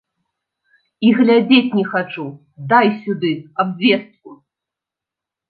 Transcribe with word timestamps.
І 1.07 1.11
глядзець 1.19 1.75
не 1.81 1.83
хачу, 1.91 2.25
дай 2.73 2.87
сюды 3.03 3.31
абвестку. 3.67 4.29